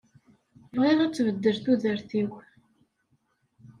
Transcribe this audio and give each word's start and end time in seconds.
Bɣiɣ 0.75 0.99
ad 1.01 1.13
tbeddel 1.13 1.57
tudert-iw. 1.63 2.31